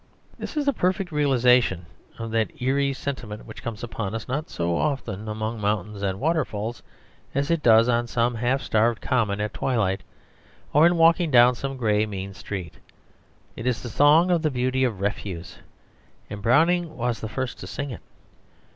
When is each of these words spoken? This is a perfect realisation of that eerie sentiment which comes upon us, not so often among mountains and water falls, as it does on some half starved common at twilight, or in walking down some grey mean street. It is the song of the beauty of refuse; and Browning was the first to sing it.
This 0.39 0.57
is 0.57 0.67
a 0.67 0.73
perfect 0.73 1.11
realisation 1.11 1.85
of 2.17 2.31
that 2.31 2.59
eerie 2.59 2.91
sentiment 2.91 3.45
which 3.45 3.61
comes 3.61 3.83
upon 3.83 4.15
us, 4.15 4.27
not 4.27 4.49
so 4.49 4.75
often 4.75 5.27
among 5.29 5.61
mountains 5.61 6.01
and 6.01 6.19
water 6.19 6.43
falls, 6.43 6.81
as 7.35 7.51
it 7.51 7.61
does 7.61 7.87
on 7.87 8.07
some 8.07 8.33
half 8.33 8.63
starved 8.63 8.99
common 8.99 9.39
at 9.39 9.53
twilight, 9.53 10.01
or 10.73 10.87
in 10.87 10.97
walking 10.97 11.29
down 11.29 11.53
some 11.53 11.77
grey 11.77 12.07
mean 12.07 12.33
street. 12.33 12.77
It 13.55 13.67
is 13.67 13.83
the 13.83 13.89
song 13.89 14.31
of 14.31 14.41
the 14.41 14.49
beauty 14.49 14.83
of 14.83 15.01
refuse; 15.01 15.59
and 16.31 16.41
Browning 16.41 16.97
was 16.97 17.19
the 17.19 17.29
first 17.29 17.59
to 17.59 17.67
sing 17.67 17.91
it. 17.91 18.01